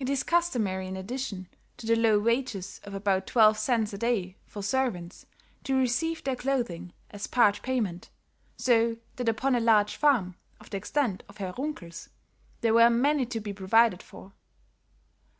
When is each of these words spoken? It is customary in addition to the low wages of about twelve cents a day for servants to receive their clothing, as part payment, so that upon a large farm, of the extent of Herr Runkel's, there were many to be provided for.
It 0.00 0.10
is 0.10 0.24
customary 0.24 0.88
in 0.88 0.96
addition 0.96 1.48
to 1.76 1.86
the 1.86 1.94
low 1.94 2.18
wages 2.18 2.80
of 2.82 2.94
about 2.94 3.28
twelve 3.28 3.56
cents 3.58 3.92
a 3.92 3.98
day 3.98 4.34
for 4.44 4.60
servants 4.60 5.24
to 5.62 5.76
receive 5.78 6.24
their 6.24 6.34
clothing, 6.34 6.92
as 7.12 7.28
part 7.28 7.62
payment, 7.62 8.10
so 8.56 8.96
that 9.14 9.28
upon 9.28 9.54
a 9.54 9.60
large 9.60 9.94
farm, 9.94 10.34
of 10.58 10.70
the 10.70 10.78
extent 10.78 11.22
of 11.28 11.36
Herr 11.36 11.52
Runkel's, 11.52 12.08
there 12.60 12.74
were 12.74 12.90
many 12.90 13.24
to 13.26 13.38
be 13.38 13.52
provided 13.52 14.02
for. 14.02 14.32